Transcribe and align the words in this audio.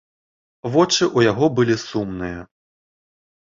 Вочы 0.75 1.01
ў 1.07 1.19
яго 1.31 1.49
былі 1.59 1.75
сумныя. 1.83 2.39